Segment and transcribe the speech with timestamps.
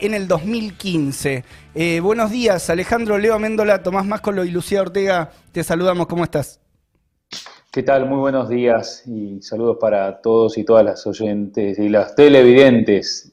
[0.00, 1.44] en el 2015.
[1.74, 6.60] Eh, buenos días, Alejandro Leo Méndola, Tomás Máscolo y Lucía Ortega, te saludamos, ¿cómo estás?
[7.70, 8.08] ¿Qué tal?
[8.08, 13.32] Muy buenos días y saludos para todos y todas las oyentes y las televidentes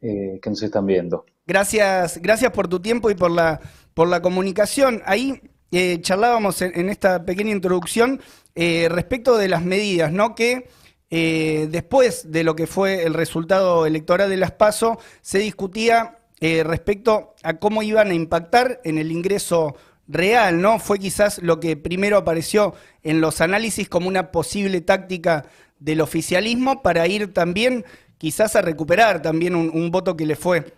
[0.00, 1.24] eh, que nos están viendo.
[1.46, 3.60] Gracias, gracias por tu tiempo y por la,
[3.94, 5.02] por la comunicación.
[5.06, 5.40] Ahí
[5.70, 8.20] eh, charlábamos en, esta pequeña introducción
[8.54, 10.34] respecto de las medidas, ¿no?
[10.34, 10.68] Que
[11.10, 16.62] eh, después de lo que fue el resultado electoral de las PASO, se discutía eh,
[16.64, 19.74] respecto a cómo iban a impactar en el ingreso
[20.06, 20.78] real, ¿no?
[20.78, 25.46] Fue quizás lo que primero apareció en los análisis como una posible táctica
[25.78, 27.84] del oficialismo para ir también
[28.18, 30.74] quizás a recuperar también un, voto que le fue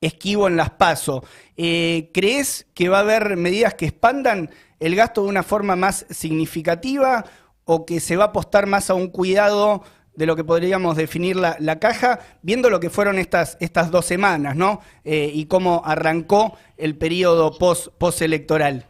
[0.00, 1.24] esquivo en las PASO.
[1.56, 6.06] Eh, ¿Crees que va a haber medidas que expandan el gasto de una forma más
[6.10, 7.24] significativa
[7.66, 9.82] o que se va a apostar más a un cuidado
[10.14, 14.56] de lo que podríamos definir la, caja, viendo lo que fueron estas, estas dos semanas,
[14.56, 14.80] ¿no?
[15.04, 18.86] Eh, y cómo arrancó el periodo post, postelectoral.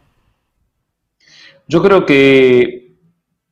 [1.67, 2.95] Yo creo que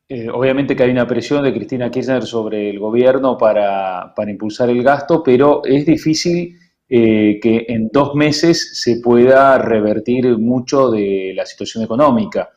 [0.07, 4.83] eh, obviamente que hay una presión de Cristina Kirchner sobre el gobierno para, impulsar el
[4.83, 11.45] gasto, pero es difícil eh, que en dos meses se pueda revertir mucho de la
[11.45, 12.51] situación económica.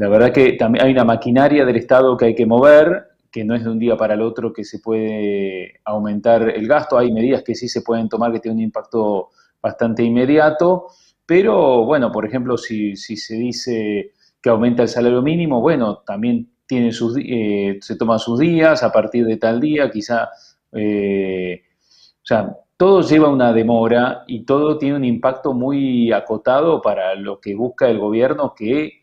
[0.00, 3.54] La verdad que también hay una maquinaria del Estado que hay que mover, que no
[3.54, 6.96] es de un día para el otro que se puede aumentar el gasto.
[6.96, 9.28] Hay medidas que sí se pueden tomar que tienen un impacto
[9.60, 10.86] bastante inmediato,
[11.26, 16.92] pero bueno, por ejemplo, si, se dice que aumenta el salario mínimo, bueno, también tiene
[16.92, 20.30] sus, eh, se toman sus días a partir de tal día, quizá,
[20.72, 21.60] eh,
[22.14, 27.38] o sea, todo lleva una demora y todo tiene un impacto muy acotado para lo
[27.38, 28.99] que busca el gobierno, que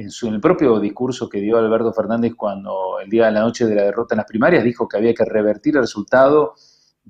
[0.00, 3.66] en, su, el propio discurso que dio Alberto Fernández cuando el día de la noche
[3.66, 6.54] de la derrota en las primarias dijo que había que revertir el resultado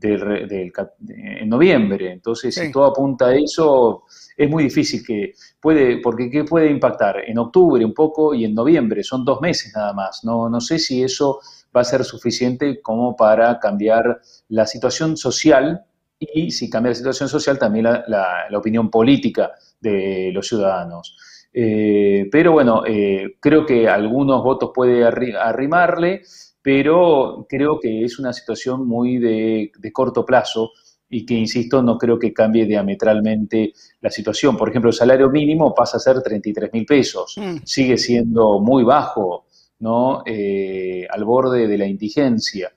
[0.03, 2.13] en noviembre.
[2.13, 4.05] Entonces, si todo apunta a eso,
[4.37, 7.17] es muy difícil que puede, porque ¿qué puede impactar?
[7.27, 10.25] En octubre un poco y en noviembre, son dos meses nada más.
[10.25, 11.41] No, no sé si eso
[11.75, 15.84] va a ser suficiente como para cambiar la situación social
[16.19, 21.17] y si cambia la situación social también la opinión política de los ciudadanos.
[21.53, 26.22] Eh, pero bueno, eh, creo que algunos votos puede arrimarle,
[26.62, 30.71] pero creo que es una situación muy de, corto plazo
[31.09, 34.56] y que, insisto, no creo que cambie diametralmente la situación.
[34.56, 37.56] Por ejemplo, el salario mínimo pasa a ser 33 mil pesos, mm.
[37.65, 39.47] sigue siendo muy bajo,
[39.81, 40.22] ¿no?
[40.25, 42.72] Eh, al borde de la indigencia.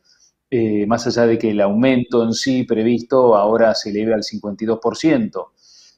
[0.87, 5.52] más allá de que el aumento en sí previsto ahora se eleve al 52%.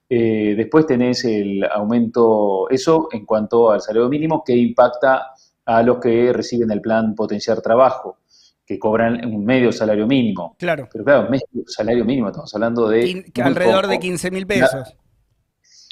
[0.08, 5.32] Eh, después tenés el aumento, eso en cuanto al salario mínimo, que impacta
[5.66, 8.20] a los que reciben el plan potenciar trabajo,
[8.66, 10.56] que cobran un medio salario mínimo.
[10.60, 10.88] Claro.
[10.92, 13.26] Pero claro, medio salario mínimo, estamos hablando de...
[13.44, 14.96] alrededor de 15 mil pesos.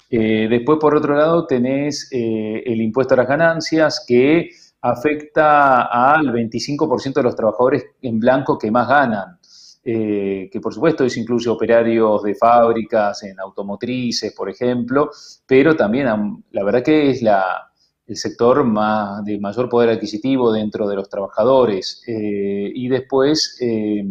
[0.10, 6.28] Eh, después, por otro lado, tenés eh, el impuesto a las ganancias, que afecta al
[6.32, 9.40] 25% de los trabajadores en blanco que más ganan.
[9.86, 15.10] Eh, que por supuesto eso incluye operarios de fábricas, en automotrices, por ejemplo,
[15.46, 16.08] pero también
[16.52, 17.74] la verdad que es la,
[18.06, 22.02] el sector más, de mayor poder adquisitivo dentro de los trabajadores.
[22.08, 24.04] Eh, y después eh,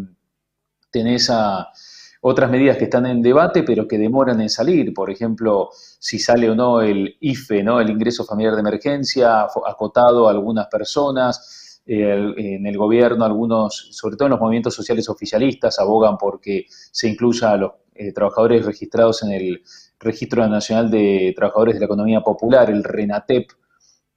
[0.90, 1.30] tenés
[2.20, 4.92] otras medidas que están en debate, pero que demoran en salir.
[4.94, 7.80] Por ejemplo, si sale o no el IFE, ¿no?
[7.80, 11.61] el ingreso familiar de emergencia, acotado a algunas personas.
[11.84, 17.08] Eh, en el gobierno algunos, sobre todo en los movimientos sociales oficialistas, abogan porque se
[17.08, 19.62] incluya a los eh, trabajadores registrados en el
[19.98, 23.50] Registro Nacional de Trabajadores de la Economía Popular, el RENATEP,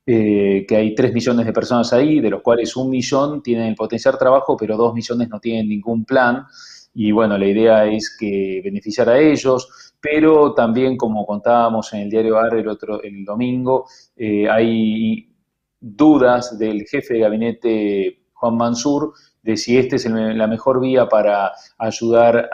[0.05, 3.75] eh, que hay 3 millones de personas ahí, de los cuales un millón tienen el
[3.75, 6.45] potenciar trabajo, pero 2 millones no tienen ningún plan.
[6.93, 12.09] Y bueno, la idea es que beneficiar a ellos, pero también, como contábamos en el
[12.09, 13.87] diario AR el, otro, el domingo,
[14.49, 15.34] hay
[15.85, 19.13] dudas del jefe de gabinete Juan Mansur
[19.43, 22.49] de si esta es la mejor vía para ayudar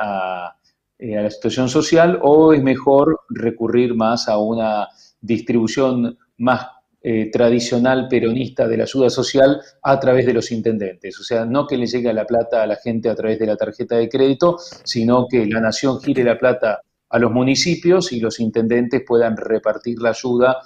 [1.00, 4.90] eh, a, la situación social o es mejor recurrir más a una
[5.22, 6.68] distribución más
[7.02, 11.18] eh, tradicional peronista de la ayuda social a través de los intendentes.
[11.18, 13.56] O sea, no que le llegue la plata a la gente a través de la
[13.56, 18.42] tarjeta de crédito, sino que la nación gire la plata a los municipios y los
[18.42, 20.58] intendentes puedan repartir la ayuda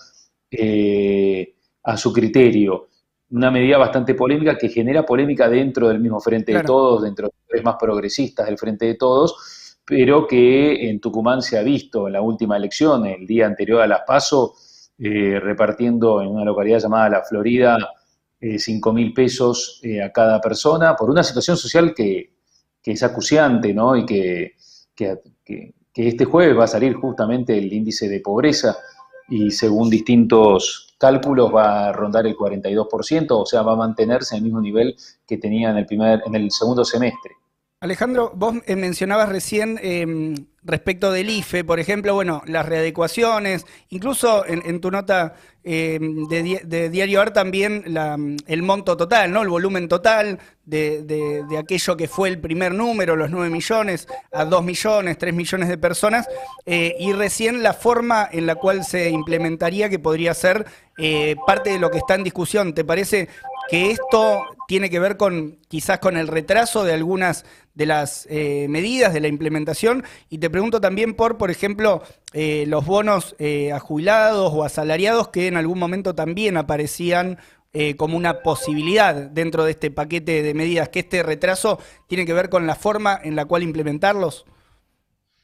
[0.50, 1.55] eh,
[1.86, 2.88] a su criterio.
[3.30, 7.58] Una medida bastante polémica que genera polémica dentro del mismo Frente de Todos, dentro de
[7.58, 12.14] los más progresistas del Frente de Todos, pero que en Tucumán se ha visto en
[12.14, 14.56] la última elección, el día anterior a las PASO,
[14.98, 17.78] eh, repartiendo en una localidad llamada La Florida
[18.40, 22.34] eh, 5 mil pesos eh, a cada persona por una situación social que,
[22.84, 23.96] es acuciante, ¿no?
[23.96, 24.54] Y que,
[24.96, 25.22] que,
[25.96, 28.78] este jueves va a salir justamente el índice de pobreza
[29.30, 34.39] y según distintos cálculos va a rondar el 42%, o sea, va a mantenerse en
[34.39, 34.95] el mismo nivel
[35.27, 37.36] que tenía en el, primer, en el segundo semestre.
[37.81, 44.45] Alejandro, vos eh, mencionabas recién em, respecto del IFE, por ejemplo, bueno, las readecuaciones, incluso
[44.48, 47.83] en, tu nota em, de, Diario AR también
[48.48, 49.42] el monto total, ¿no?
[49.42, 54.63] El volumen total de, aquello que fue el primer número, los 9 millones, a 2
[54.63, 56.27] millones, 3 millones de personas,
[56.66, 60.66] eh, y recién la forma en la cual se implementaría que podría ser
[60.98, 62.74] eh, parte de lo que está en discusión.
[62.74, 63.27] ¿Te parece
[63.70, 68.68] que esto tiene que ver con quizás con el retraso de algunas de las eh,
[68.70, 72.02] medidas de la implementación y te pregunto también por, por ejemplo,
[72.34, 77.38] eh, los bonos eh, a jubilados o asalariados que en algún momento también aparecían
[77.98, 81.78] como una posibilidad dentro de este paquete de medidas, que este retraso
[82.08, 84.46] tiene que ver con la forma en la cual implementarlos.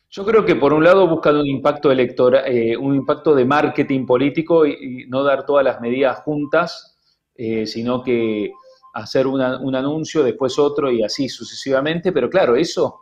[0.09, 2.45] Yo creo que por un lado buscan un impacto electoral,
[2.79, 6.90] un impacto de marketing político y, no dar todas las medidas juntas,
[7.35, 8.51] sino que
[8.93, 13.01] hacer un anuncio, después otro y así sucesivamente, pero claro, eso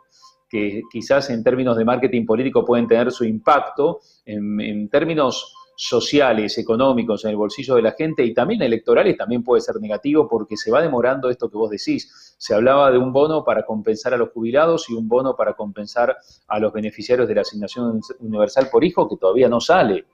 [0.50, 7.24] que quizás en términos de marketing político pueden tener su impacto, en, términos sociales, económicos,
[7.24, 10.70] en el bolsillo de la gente y también electorales también puede ser negativo porque se
[10.70, 12.34] va demorando esto que vos decís.
[12.36, 16.16] Se hablaba de un bono para compensar a los jubilados y un bono para compensar
[16.48, 20.04] a los beneficiarios de la asignación universal por hijo que todavía no sale.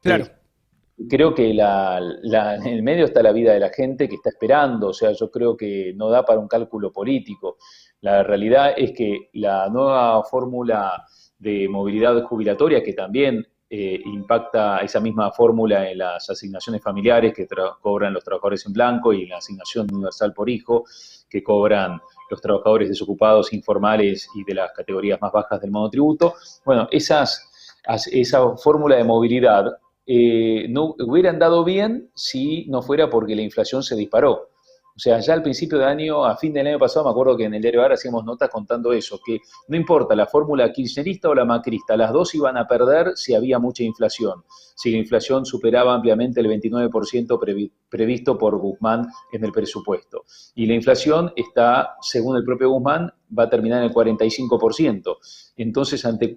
[0.00, 0.26] Claro.
[0.26, 0.39] Eh,
[1.08, 4.92] creo que en el medio está la vida de la gente que está esperando, o
[4.92, 7.56] sea, yo creo que no da para un cálculo político.
[8.00, 11.06] La realidad es que la nueva fórmula
[11.38, 17.46] de movilidad jubilatoria, que también eh, impacta esa misma fórmula en las asignaciones familiares que
[17.80, 20.84] cobran los trabajadores en blanco y la asignación universal por hijo
[21.28, 26.34] que cobran los trabajadores desocupados informales y de las categorías más bajas del monotributo.
[26.64, 27.48] Bueno, esas,
[28.10, 29.66] esa fórmula de movilidad
[30.12, 34.48] eh, no hubieran dado bien si no fuera porque la inflación se disparó.
[34.96, 37.44] O sea, ya al principio de año, a fin del año pasado, me acuerdo que
[37.44, 41.34] en el diario ahora hacíamos notas contando eso, que no importa la fórmula kirchnerista o
[41.34, 44.42] la macrista, las dos iban a perder si había mucha inflación,
[44.74, 50.24] si la inflación superaba ampliamente el 29% previsto por Guzmán en el presupuesto.
[50.56, 55.18] Y la inflación está, según el propio Guzmán, va a terminar en el 45%.
[55.56, 56.36] Entonces, ante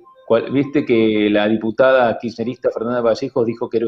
[0.51, 3.87] Viste que la diputada kirchnerista Fernanda Vallejos dijo que era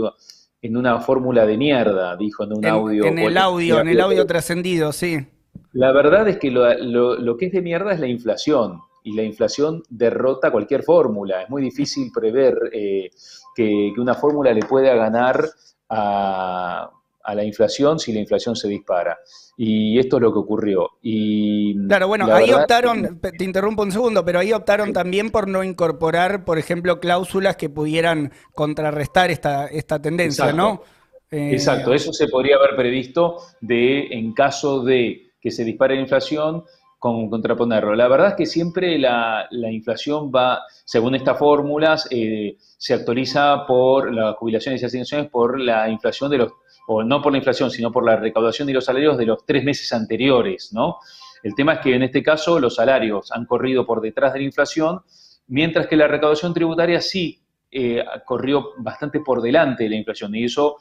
[0.62, 3.06] en una fórmula de mierda, dijo en un audio.
[3.06, 5.28] En el audio, en el audio trascendido, sí.
[5.74, 9.84] La verdad es que lo, que es de mierda es la inflación, y la inflación
[9.90, 11.44] derrota cualquier fórmula.
[11.44, 13.12] Es muy difícil prever eh,
[13.56, 15.46] que, que, una fórmula le pueda ganar
[15.90, 16.90] a,
[17.26, 19.18] a la inflación si la inflación se dispara.
[19.58, 20.92] Y esto es lo que ocurrió.
[21.02, 25.64] Y claro, bueno, ahí optaron, te interrumpo un segundo, pero ahí optaron también por no
[25.64, 30.84] incorporar, por ejemplo, cláusulas que pudieran contrarrestar esta, esta tendencia, ¿no?
[31.32, 36.02] Eh, Exacto, eso se podría haber previsto de, en caso de que se dispare la
[36.02, 36.64] inflación,
[37.06, 37.94] con contraponerlo.
[37.94, 44.12] La verdad es que siempre la, inflación va, según estas fórmulas, eh, se actualiza por
[44.12, 46.54] las jubilaciones y asignaciones por la inflación de los
[46.88, 49.64] o no por la inflación, sino por la recaudación de los salarios de los tres
[49.64, 50.98] meses anteriores, ¿no?
[51.44, 54.46] El tema es que en este caso los salarios han corrido por detrás de la
[54.46, 55.02] inflación,
[55.48, 57.40] mientras que la recaudación tributaria sí
[57.72, 60.78] eh, corrió bastante por delante de la inflación y eso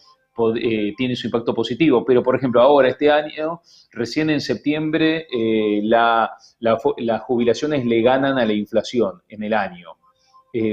[0.57, 2.05] eh, tiene su impacto positivo.
[2.05, 8.47] Pero, por ejemplo, ahora, este año, recién en septiembre, eh, las jubilaciones le ganan a
[8.47, 9.97] la inflación en el año.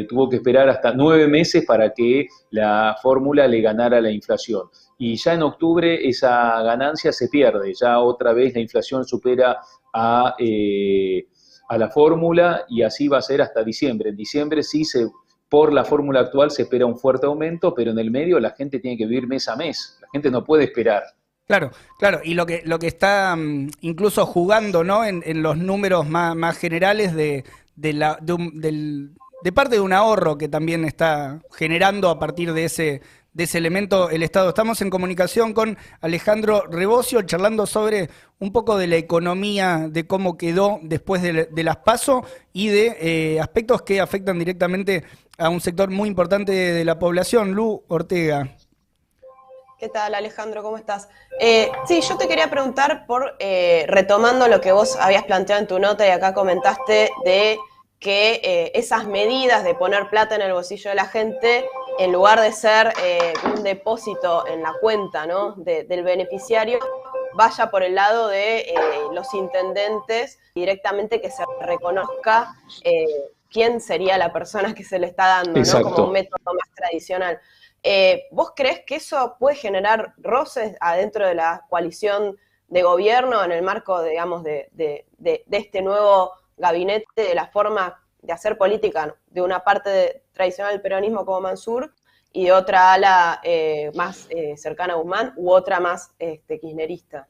[0.08, 4.70] Tuvo que esperar hasta nueve meses para que la fórmula le ganara la inflación
[5.04, 9.58] y ya en octubre esa ganancia se pierde, ya otra vez la inflación supera
[9.92, 11.26] a, eh,
[11.68, 14.12] a la fórmula y así va a ser hasta diciembre.
[14.12, 15.08] En diciembre sí se,
[15.50, 18.78] por la fórmula actual se espera un fuerte aumento, pero en el medio la gente
[18.78, 21.02] tiene que vivir mes a mes, la gente no puede esperar.
[21.48, 25.04] Claro, claro, y lo que, lo que está mm, incluso jugando ¿no?
[25.04, 27.44] en, los números más, generales de,
[27.76, 29.10] de, la, de
[29.52, 33.02] parte de un ahorro que también está generando a partir de ese
[33.34, 34.50] de ese elemento el Estado.
[34.50, 40.38] Estamos en comunicación con Alejandro Rebocio, charlando sobre un poco de la economía, de cómo
[40.38, 45.04] quedó después de, las PASO y de eh, aspectos que afectan directamente
[45.38, 47.52] a un sector muy importante de, la población.
[47.52, 48.56] Lu Ortega.
[49.80, 50.62] ¿Qué tal, Alejandro?
[50.62, 51.10] ¿Cómo estás?
[51.40, 55.68] Eh, sí, yo te quería preguntar por, eh, retomando lo que vos habías planteado en
[55.68, 57.58] tu nota y acá comentaste de
[58.02, 62.42] que eh, esas medidas de poner plata en el bolsillo de la gente, en lugar
[62.42, 66.80] de ser eh, un depósito en la cuenta del beneficiario,
[67.36, 68.76] vaya por el lado de eh,
[69.14, 72.56] los intendentes directamente que se reconozca
[73.52, 75.84] quién sería la persona que se le está dando, ¿no?
[75.84, 77.40] Como un método más tradicional.
[78.32, 82.36] ¿Vos crees que eso puede generar roces adentro de la coalición
[82.68, 85.06] de gobierno en el marco, digamos, de,
[85.52, 91.26] este nuevo gabinete, de la forma de hacer política de una parte tradicional del peronismo
[91.26, 91.94] como Mansur
[92.32, 97.28] y de otra ala eh, más eh, cercana a Guzmán u otra más este, kirchnerista?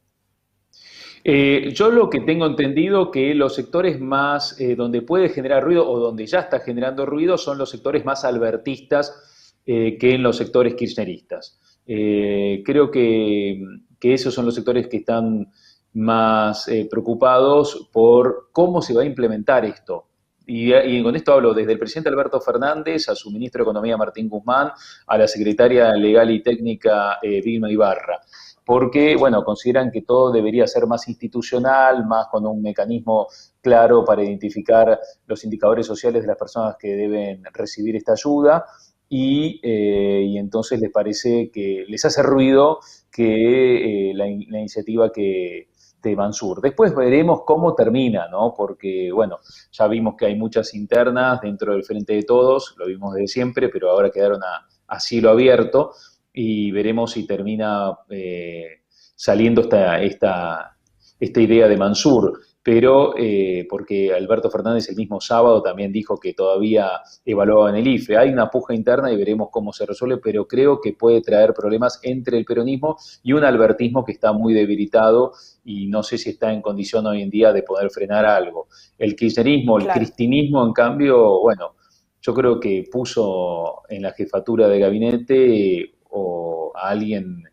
[1.23, 6.25] yo lo que tengo entendido que los sectores más donde puede generar ruido o donde
[6.25, 9.31] ya está generando ruido son los sectores más albertistas
[9.63, 11.59] eh, que en los sectores kirchneristas.
[11.85, 13.63] Eh, creo que,
[14.01, 15.51] esos son los sectores que están
[15.93, 20.07] más eh, preocupados por cómo se va a implementar esto.
[20.45, 24.27] Y, con esto hablo desde el presidente Alberto Fernández a su ministro de Economía Martín
[24.27, 24.71] Guzmán,
[25.07, 28.19] a la secretaria legal y técnica Vilma Ibarra
[28.65, 33.27] porque, bueno, consideran que todo debería ser más institucional, más con un mecanismo
[33.59, 38.65] claro para identificar los indicadores sociales de las personas que deben recibir esta ayuda
[39.09, 42.79] eh, y, entonces les parece que les hace ruido
[43.11, 45.69] que eh, la, iniciativa que
[46.01, 46.61] de Mansur.
[46.61, 48.53] Después veremos cómo termina, ¿no?
[48.55, 49.39] Porque, bueno,
[49.71, 53.69] ya vimos que hay muchas internas dentro del Frente de Todos, lo vimos desde siempre,
[53.69, 55.93] pero ahora quedaron a, cielo abierto
[56.33, 58.81] y veremos si termina eh,
[59.15, 60.77] saliendo esta, esta,
[61.17, 66.33] esta idea de Mansur pero eh, porque Alberto Fernández el mismo sábado también dijo que
[66.33, 66.91] todavía
[67.25, 68.17] evaluaba en el IFE.
[68.17, 71.99] Hay una puja interna y veremos cómo se resuelve, pero creo que puede traer problemas
[72.03, 76.53] entre el peronismo y un albertismo que está muy debilitado y no sé si está
[76.53, 78.67] en condición hoy en día de poder frenar algo.
[78.97, 81.75] El kirchnerismo, el cristinismo, en cambio, bueno,
[82.21, 87.43] yo creo que puso en la jefatura de gabinete o a alguien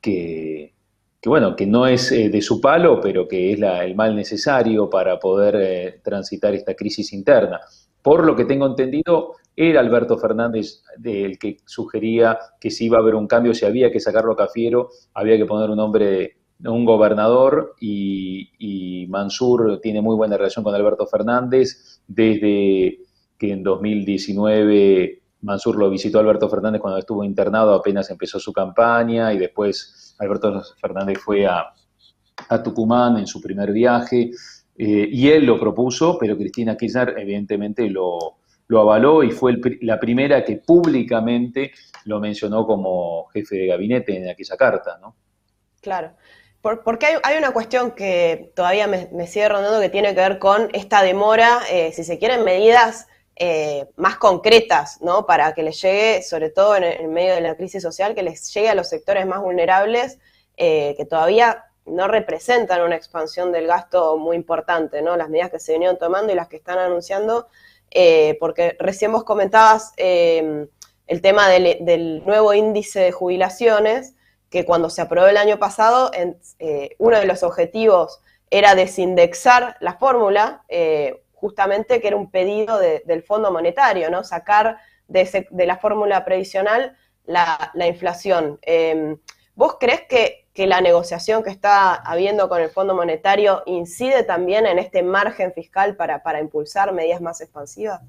[0.00, 0.75] que
[1.26, 4.88] que bueno, que no es eh, de su palo, pero que es el mal necesario
[4.88, 7.58] para poder eh, transitar esta crisis interna.
[8.00, 13.00] Por lo que tengo entendido, era Alberto Fernández el que sugería que si iba a
[13.00, 16.84] haber un cambio, si había que sacarlo a Cafiero, había que poner un hombre, un
[16.84, 23.00] gobernador, y, y Mansur tiene muy buena relación con Alberto Fernández desde
[23.36, 29.32] que en 2019 Mansur lo visitó Alberto Fernández cuando estuvo internado, apenas empezó su campaña
[29.32, 31.72] y después Alberto Fernández fue a,
[32.62, 34.30] Tucumán en su primer viaje
[34.76, 38.36] eh, y él lo propuso, pero Cristina Kirchner evidentemente lo,
[38.70, 41.72] avaló y fue la primera que públicamente
[42.04, 45.16] lo mencionó como jefe de gabinete en aquella carta, ¿no?
[45.80, 46.12] Claro.
[46.60, 51.02] porque hay, una cuestión que todavía me, sigue rondando que tiene que ver con esta
[51.02, 53.06] demora, eh, si se quieren, medidas
[53.38, 55.26] eh, más concretas, ¿no?
[55.26, 58.70] Para que les llegue, sobre todo en, medio de la crisis social, que les llegue
[58.70, 60.18] a los sectores más vulnerables
[60.56, 65.18] eh, que todavía no representan una expansión del gasto muy importante, ¿no?
[65.18, 67.48] Las medidas que se vinieron tomando y las que están anunciando,
[67.90, 70.70] eh, porque recién vos comentabas el
[71.20, 74.14] tema del, nuevo índice de jubilaciones,
[74.48, 76.10] que cuando se aprobó el año pasado,
[76.98, 80.64] uno de los objetivos era desindexar la fórmula,
[81.36, 84.24] justamente que era un pedido del Fondo Monetario, ¿no?
[84.24, 88.58] Sacar de, la fórmula previsional la, inflación.
[88.62, 89.18] Em,
[89.54, 94.78] ¿Vos crees que, la negociación que está habiendo con el Fondo Monetario incide también en
[94.78, 98.00] este margen fiscal para, impulsar medidas más expansivas?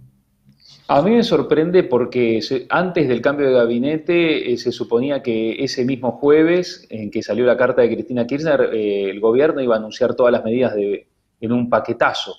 [0.88, 5.84] A mí me sorprende porque antes del cambio de gabinete eh, se suponía que ese
[5.84, 9.79] mismo jueves en que salió la carta de Cristina Kirchner, eh, el gobierno iba a
[9.79, 10.74] anunciar todas las medidas
[11.41, 12.34] en un paquetazo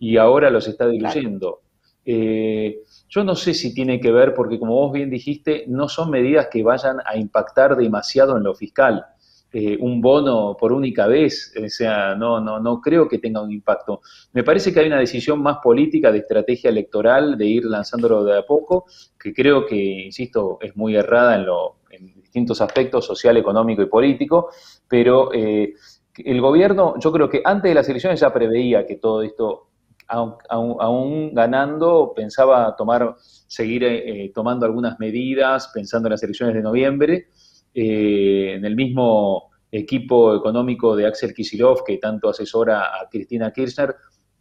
[0.00, 1.60] y ahora los está diluyendo.
[2.04, 6.10] Eh, yo no sé si tiene que ver, porque como vos bien dijiste, no son
[6.10, 9.04] medidas que vayan a impactar demasiado en lo fiscal.
[9.52, 13.50] Eh, un bono por única vez, o sea, no, no, no creo que tenga un
[13.50, 14.00] impacto.
[14.32, 18.38] Me parece que hay una decisión más política de estrategia electoral, de ir lanzándolo de
[18.38, 18.86] a poco,
[19.18, 23.86] que creo que, insisto, es muy errada en, lo, en distintos aspectos, social, económico y
[23.86, 24.50] político,
[24.88, 25.74] pero eh,
[26.16, 29.69] el gobierno, yo creo que antes de las elecciones ya preveía que todo esto
[30.10, 37.28] aún, ganando, pensaba tomar, seguir eh, tomando algunas medidas, pensando en las elecciones de noviembre.
[37.72, 43.94] Eh, en el mismo equipo económico de Axel Kisilov, que tanto asesora a Cristina Kirchner,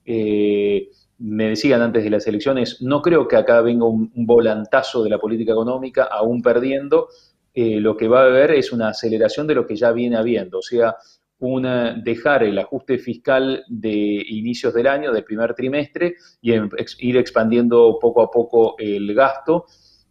[0.05, 5.09] eh, me decían antes de las elecciones, no creo que acá venga un, volantazo de
[5.09, 7.09] la política económica, aún perdiendo,
[7.53, 10.61] lo que va a haber es una aceleración de lo que ya viene habiendo, o
[10.61, 10.95] sea,
[11.39, 16.69] una, dejar el ajuste fiscal de inicios del año, del primer trimestre, y em,
[16.99, 19.65] ir expandiendo poco a poco el gasto.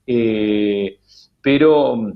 [0.06, 0.98] Eh,
[1.42, 2.12] pero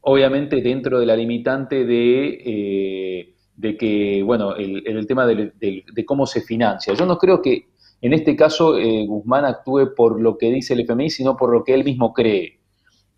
[0.00, 6.94] obviamente dentro de la limitante de, de que, bueno, el, tema de, cómo se financia.
[6.94, 7.68] Yo no creo que
[8.00, 8.74] en este caso
[9.06, 12.58] Guzmán actúe por lo que dice el FMI, sino por lo que él mismo cree,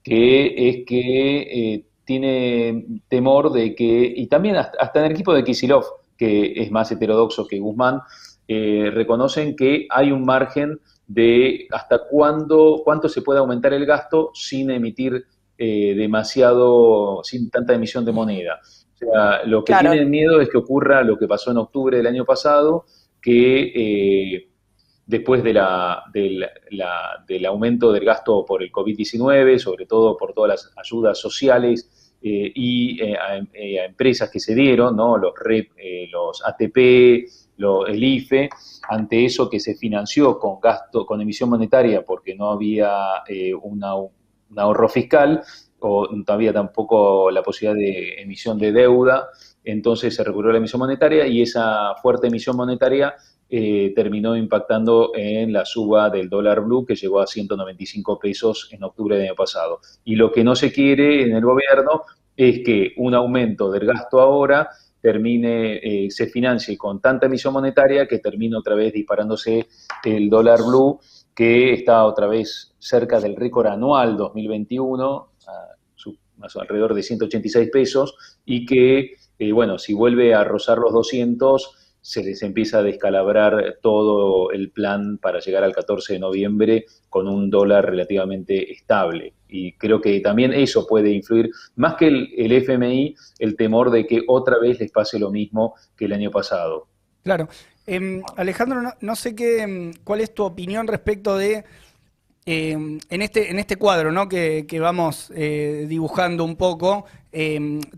[0.02, 5.84] que es que tiene temor de que, y también hasta, en el equipo de Kisilov,
[6.16, 8.00] que es más heterodoxo que Guzmán,
[8.48, 14.30] eh, reconocen que hay un margen de hasta cuándo, cuánto se puede aumentar el gasto
[14.34, 15.26] sin emitir
[15.58, 18.60] eh, demasiado, sin tanta emisión de moneda.
[18.94, 22.06] O sea, lo que tienen miedo es que ocurra lo que pasó en octubre del
[22.06, 22.84] año pasado,
[23.20, 24.48] que eh,
[25.06, 30.72] después de la, del aumento del gasto por el COVID-19, sobre todo por todas las
[30.76, 33.16] ayudas sociales eh, y eh,
[33.54, 35.16] eh, a, empresas que se dieron, ¿no?
[35.16, 35.32] los,
[36.10, 38.50] los ATP, el IFE,
[38.88, 43.22] ante eso que se financió con gasto, con emisión monetaria porque no había
[43.62, 44.10] una, un
[44.56, 45.42] ahorro fiscal
[45.78, 49.28] o no había tampoco la posibilidad de emisión de deuda,
[49.64, 53.14] entonces se recurrió a la emisión monetaria y esa fuerte emisión monetaria
[53.48, 58.82] eh, terminó impactando en la suba del dólar blue que llegó a 195 pesos en
[58.82, 59.80] octubre del año pasado.
[60.04, 62.02] Y lo que no se quiere en el gobierno
[62.36, 64.68] es que un aumento del gasto ahora
[65.00, 69.68] termine, eh, se financie con tanta emisión monetaria que termine otra vez disparándose
[70.04, 70.98] el dólar blue
[71.34, 75.76] que está otra vez cerca del récord anual 2021, a
[76.60, 82.22] alrededor de 186 pesos, y que, eh, bueno, si vuelve a rozar los 200, se
[82.22, 87.50] les empieza a descalabrar todo el plan para llegar al 14 de noviembre con un
[87.50, 89.32] dólar relativamente estable.
[89.48, 94.22] Y creo que también eso puede influir, más que el, FMI, el temor de que
[94.28, 96.86] otra vez les pase lo mismo que el año pasado.
[97.24, 97.48] Claro.
[97.88, 101.64] Em, Alejandro, no, sé qué, em, cuál es tu opinión respecto de
[102.46, 104.28] em, en, este, en este cuadro ¿no?
[104.28, 107.04] que, que vamos eh, dibujando un poco,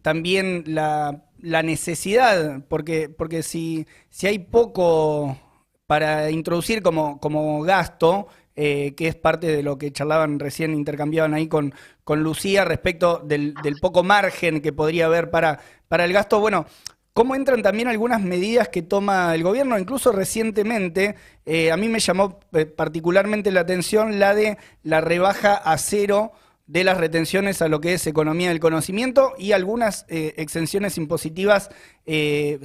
[0.03, 5.39] también la la necesidad, porque, porque si, si hay poco
[5.87, 8.29] para introducir como, como gasto,
[8.61, 13.19] eh, que es parte de lo que charlaban recién, intercambiaban ahí con, con Lucía respecto
[13.25, 16.41] del, poco margen que podría haber para, para el gasto.
[16.41, 16.67] Bueno,
[17.15, 19.79] ¿cómo entran también algunas medidas que toma el gobierno?
[19.79, 21.15] Incluso recientemente,
[21.47, 26.33] eh, a mí me llamó eh, particularmente la atención la de la rebaja a cero
[26.69, 31.71] de las retenciones a lo que es economía del conocimiento y algunas eh, exenciones impositivas
[32.07, 32.61] eh,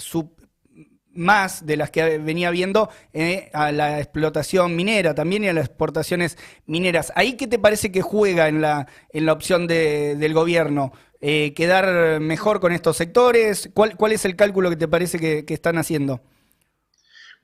[1.13, 5.67] más de las que venía viendo eh, a la explotación minera también y a las
[5.67, 7.13] exportaciones mineras.
[7.15, 10.91] ¿Ahí qué te parece que juega en la, en la opción del gobierno?
[11.21, 13.69] ¿Quedar mejor con estos sectores?
[13.73, 16.19] ¿Cuál, ¿Cuál es el cálculo que te parece que están haciendo?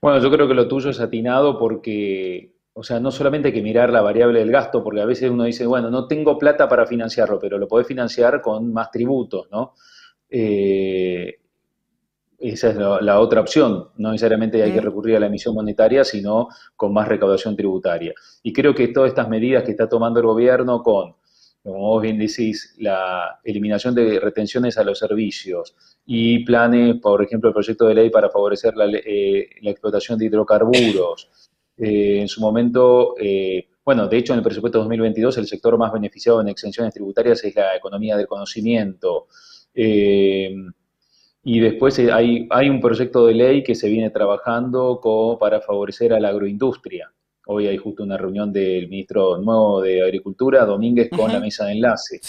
[0.01, 3.61] Bueno, yo creo que lo tuyo es atinado porque o sea, no solamente hay que
[3.61, 6.85] mirar la variable del gasto, porque a veces uno dice, bueno, no tengo plata para
[6.85, 9.73] financiarlo, pero lo podés financiar con más tributos, ¿no?
[10.29, 11.39] Eh,
[12.37, 13.89] esa es la, otra opción.
[13.97, 18.13] No necesariamente hay que recurrir a la emisión monetaria, sino con más recaudación tributaria.
[18.43, 21.15] Y creo que todas estas medidas que está tomando el gobierno con,
[21.61, 27.49] como vos bien decís, la eliminación de retenciones a los servicios y planes, por ejemplo,
[27.49, 31.29] el proyecto de ley para favorecer la eh, explotación de hidrocarburos,
[31.79, 35.93] eh, en su momento, eh, bueno, de hecho en el presupuesto 2022 el sector más
[35.93, 39.27] beneficiado en exenciones tributarias es la economía del conocimiento.
[39.73, 40.53] Eh,
[41.43, 44.99] y después hay, hay, un proyecto de ley que se viene trabajando
[45.39, 47.11] para favorecer a la agroindustria.
[47.47, 51.71] Hoy hay justo una reunión del ministro nuevo de Agricultura, Domínguez, con la mesa de
[51.71, 52.19] enlace.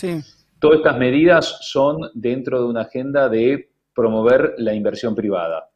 [0.61, 5.70] Todas estas medidas son dentro de una agenda de promover la inversión privada.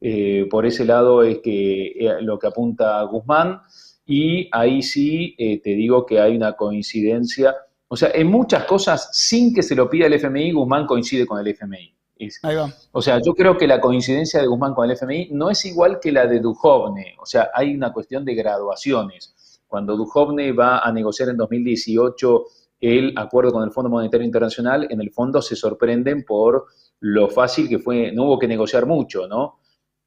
[0.00, 3.60] Eh, por ese lado es que eh, lo que apunta Guzmán
[4.06, 7.54] y ahí sí eh, te digo que hay una coincidencia.
[7.88, 11.38] O sea, en muchas cosas, sin que se lo pida el FMI, Guzmán coincide con
[11.40, 11.94] el FMI.
[12.42, 12.72] ahí va.
[12.92, 15.98] O sea, yo creo que la coincidencia de Guzmán con el FMI no es igual
[16.00, 17.16] que la de Duhovne.
[17.20, 19.34] O sea, hay una cuestión de graduaciones.
[19.66, 22.44] Cuando Duhovne va a negociar en 2018
[22.80, 26.66] el acuerdo con el Fondo Monetario Internacional, en el fondo se sorprenden por
[27.00, 29.58] lo fácil que fue, no hubo que negociar mucho, ¿no?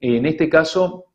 [0.02, 1.06] En este caso,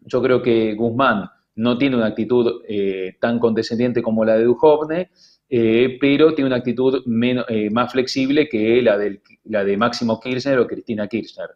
[0.00, 5.10] yo creo que Guzmán no tiene una actitud eh, tan condescendiente como la de Duhovne,
[5.48, 7.04] eh, pero tiene una actitud
[7.48, 8.98] eh, más flexible que la,
[9.44, 11.50] la de Máximo Kirchner o Cristina Kirchner.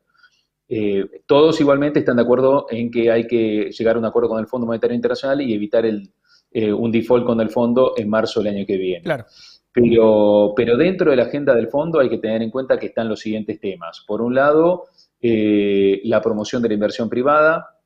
[1.26, 4.46] todos igualmente están de acuerdo en que hay que llegar a un acuerdo con el
[4.46, 8.76] Fondo Monetario Internacional y evitar un default con el fondo en marzo del año que
[8.76, 9.02] viene.
[9.02, 9.24] Claro.
[9.72, 13.08] Pero, pero dentro de la agenda del fondo hay que tener en cuenta que están
[13.08, 14.04] los siguientes temas.
[14.06, 14.84] Por un lado,
[15.20, 17.80] eh, la promoción de la inversión privada,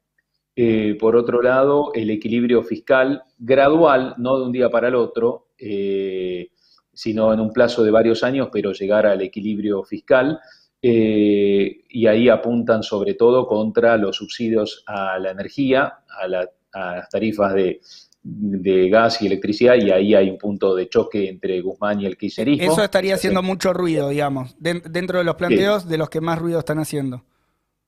[0.55, 5.49] eh, por otro lado, el equilibrio fiscal gradual, no de un día para el otro,
[5.59, 6.51] eh,
[6.93, 10.41] sino en un plazo de varios años, pero llegar al equilibrio fiscal.
[10.83, 17.81] Y ahí apuntan sobre todo contra los subsidios a la energía, a, las tarifas de,
[18.23, 22.73] gas y electricidad, y ahí hay un punto de choque entre Guzmán y el kirchnerismo.
[22.73, 26.59] Eso estaría haciendo mucho ruido, digamos, dentro de los planteos de los que más ruido
[26.59, 27.25] están haciendo.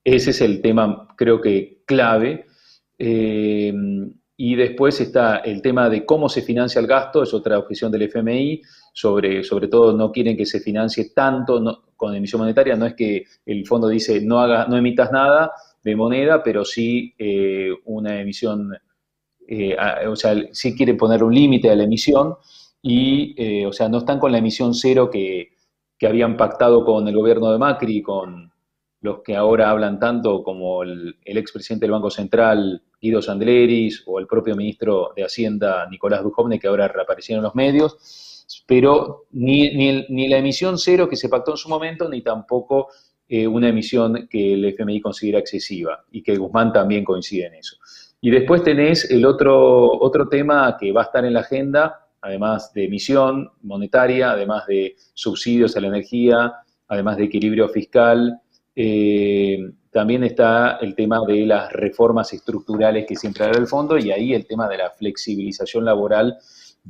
[0.03, 2.45] Ese es el tema, creo que clave.
[2.97, 3.73] Eh,
[4.35, 8.03] y después está el tema de cómo se financia el gasto, es otra objeción del
[8.03, 12.95] FMI, sobre, sobre todo no quieren que se financie tanto con emisión monetaria, no es
[12.95, 15.51] que el fondo dice no, haga, no emitas nada
[15.83, 18.75] de moneda, pero sí eh, una emisión,
[19.47, 19.75] eh,
[20.07, 22.35] o sea, sí quieren poner un límite a la emisión
[22.81, 25.53] y, o sea, no están con la emisión cero que,
[25.97, 28.51] que habían pactado con el gobierno de Macri, con
[29.03, 34.27] los que ahora hablan tanto como el, expresidente del Banco Central, Guido Sandleris, o el
[34.27, 39.73] propio ministro de Hacienda, Nicolás Dujovne, que ahora reaparecieron en los medios, pero ni,
[40.09, 42.87] ni, la emisión cero que se pactó en su momento, ni tampoco
[43.27, 47.75] eh, una emisión que el FMI considera excesiva, y que Guzmán también coincide en eso.
[48.25, 52.71] Y después tenés el otro, otro tema que va a estar en la agenda, además
[52.73, 56.53] de emisión monetaria, además de subsidios a la energía,
[56.87, 58.39] además de equilibrio fiscal,
[58.77, 59.57] eh,
[59.91, 64.33] también está el tema de las reformas estructurales que siempre habla el fondo y ahí
[64.33, 66.37] el tema de la flexibilización laboral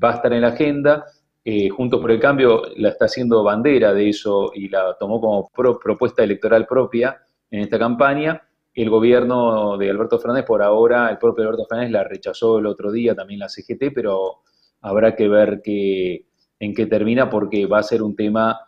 [0.01, 1.03] va a estar en la agenda.
[1.43, 5.49] Eh, Juntos por el Cambio la está haciendo bandera de eso y la tomó como
[5.49, 7.17] propuesta electoral propia
[7.49, 8.39] en esta campaña.
[8.73, 12.91] El gobierno de Alberto Fernández, por ahora, el propio Alberto Fernández la rechazó el otro
[12.91, 14.41] día, también la CGT, pero
[14.81, 16.25] habrá que ver que,
[16.59, 18.59] en qué termina porque va a ser un tema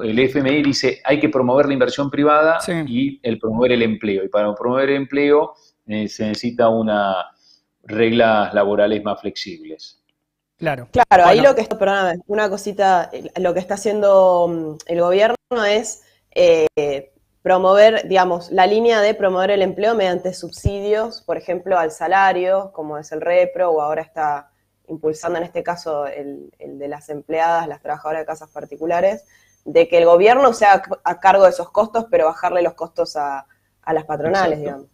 [0.00, 4.24] el FMI dice hay que promover la inversión privada y el promover el empleo.
[4.24, 5.54] Y para promover el empleo
[5.86, 7.26] eh, se necesita una
[7.82, 10.02] reglas laborales más flexibles.
[10.56, 10.88] Claro.
[10.92, 15.36] Claro, ahí lo que está, perdóname, una cosita, lo que está haciendo mm, el gobierno
[15.66, 17.11] es eh,
[17.42, 22.98] promover, digamos, la línea de promover el empleo mediante subsidios, por ejemplo, al salario, como
[22.98, 24.50] es el REPRO, o ahora está
[24.88, 29.24] impulsando en este caso el, el de las empleadas, las trabajadoras de casas particulares,
[29.64, 33.46] de que el gobierno sea a cargo de esos costos, pero bajarle los costos a,
[33.92, 34.86] las patronales, digamos.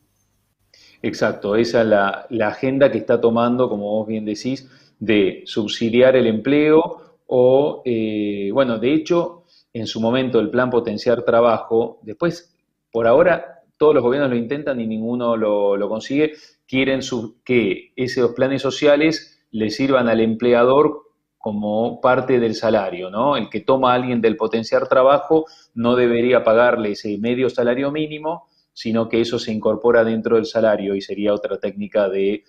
[1.03, 6.27] Exacto, esa es la, agenda que está tomando, como vos bien decís, de subsidiar el
[6.27, 9.38] empleo o, eh, bueno, de hecho,
[9.81, 12.55] en su momento el plan potenciar trabajo, después,
[12.91, 16.33] por ahora, todos los gobiernos lo intentan y ninguno lo, consigue,
[16.67, 17.01] quieren
[17.45, 21.03] que esos planes sociales le sirvan al empleador
[21.39, 23.37] como parte del salario, ¿no?
[23.37, 28.49] El que toma a alguien del potenciar trabajo no debería pagarle ese medio salario mínimo,
[28.73, 32.45] sino que eso se incorpora dentro del salario y sería otra técnica de,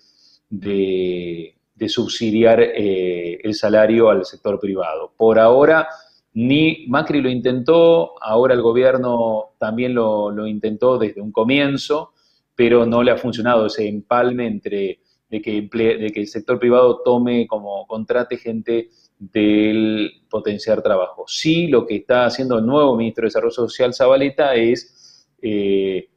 [1.88, 5.12] subsidiar eh, el salario al sector privado.
[5.16, 5.88] Por ahora,
[6.32, 12.12] ni Macri lo intentó, ahora el gobierno también lo, lo intentó desde un comienzo,
[12.54, 17.86] pero no le ha funcionado ese empalme entre de que, el sector privado tome como
[17.86, 21.24] contrate gente del potenciar trabajo.
[21.28, 26.08] Sí, lo que está haciendo el nuevo ministro de Desarrollo Social, Zabaleta, es eh,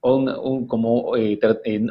[0.00, 1.38] como, eh,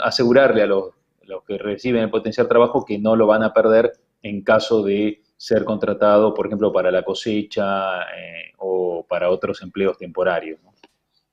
[0.03, 0.89] asegurarle a los,
[1.23, 5.21] los, que reciben el potenciar trabajo que no lo van a perder en caso de
[5.41, 10.59] ser contratado, por ejemplo, para la cosecha eh, o para otros empleos temporarios.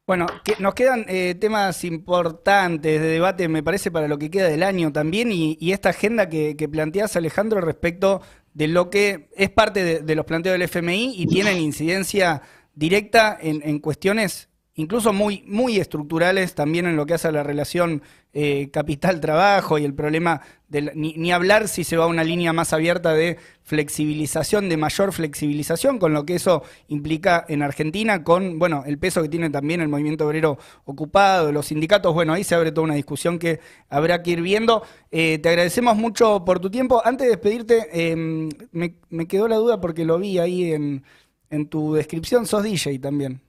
[0.06, 0.24] Bueno,
[0.60, 4.90] nos quedan eh, temas importantes de debate, me parece, para lo que queda del año
[4.94, 8.22] también, y, esta agenda que, planteas, Alejandro, respecto
[8.54, 12.40] de lo que es parte de, los planteos del FMI y tienen incidencia
[12.72, 18.00] directa en cuestiones incluso muy, muy estructurales también en lo que hace a la relación
[18.32, 22.72] eh, capital-trabajo y el problema de ni, hablar si se va a una línea más
[22.72, 28.84] abierta de flexibilización, de mayor flexibilización, con lo que eso implica en Argentina, con bueno,
[28.86, 32.70] el peso que tiene también el movimiento obrero ocupado, los sindicatos, bueno, ahí se abre
[32.70, 34.84] toda una discusión que habrá que ir viendo.
[35.10, 37.02] Eh, te agradecemos mucho por tu tiempo.
[37.04, 41.02] Antes de despedirte, em, me, quedó la duda porque lo vi ahí en,
[41.50, 43.47] en tu descripción, sos DJ también.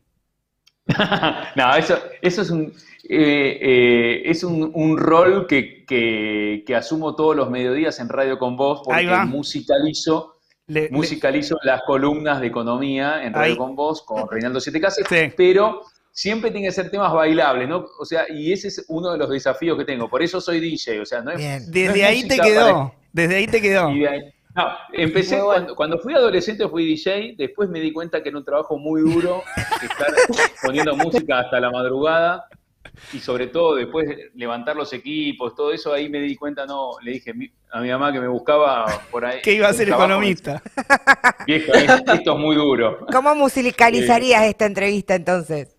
[1.56, 2.74] no, eso, eso es un,
[3.08, 9.08] eh, eh, es un, rol que, asumo todos los mediodías en Radio con Vos porque
[9.26, 10.36] musicalizo,
[10.92, 16.52] musicalizo las columnas de economía en Radio con Vos con Reinaldo Siete Casas, pero siempre
[16.52, 17.86] tiene que ser temas bailables, ¿no?
[17.98, 20.10] O sea, y ese es uno de los desafíos que tengo.
[20.10, 21.72] Por eso soy DJ, o sea, no es.
[21.72, 22.94] Desde ahí te quedó.
[23.14, 23.90] Desde ahí te quedó.
[24.56, 25.40] No, empecé
[25.76, 29.44] cuando, fui adolescente fui DJ, después me di cuenta que era un trabajo muy duro,
[29.82, 30.08] estar
[30.64, 32.48] poniendo música hasta la madrugada.
[33.14, 37.12] y sobre todo después levantar los equipos, todo eso, ahí me di cuenta, no, le
[37.12, 37.34] dije
[37.72, 39.42] a mi mamá que me buscaba por ahí.
[39.42, 40.62] Que iba a ser economista.
[41.46, 41.72] Vieja,
[42.14, 43.06] esto es muy duro.
[43.12, 45.76] ¿Cómo musicalizarías esta entrevista entonces?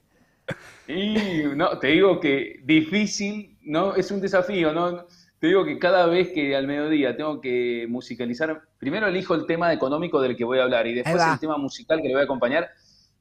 [0.86, 3.94] Y no, te digo que difícil, ¿no?
[3.94, 5.06] Es un desafío, ¿no?
[5.40, 9.72] Te digo que cada vez que al mediodía tengo que musicalizar, primero elijo el tema
[9.72, 12.24] económico del que voy a hablar y después el tema musical que le voy a
[12.24, 12.68] acompañar.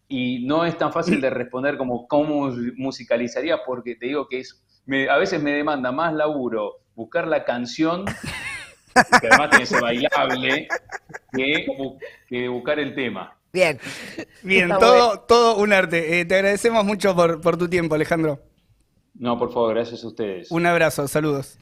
[0.09, 4.61] Y no es tan fácil de responder como cómo musicalizaría, porque te digo que es,
[5.09, 8.03] a veces me demanda más laburo buscar la canción,
[8.95, 10.67] que además tiene que ser bailable,
[12.27, 13.33] que, buscar el tema.
[13.53, 13.79] Bien.
[14.43, 16.19] Bien, todo, todo un arte.
[16.19, 18.41] Eh, te agradecemos mucho por, por tu tiempo, Alejandro.
[19.13, 20.51] No, por favor, gracias a ustedes.
[20.51, 21.57] Un abrazo, saludos.